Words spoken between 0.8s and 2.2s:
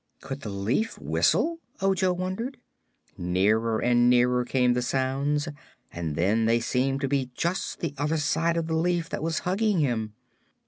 whistle, Ojo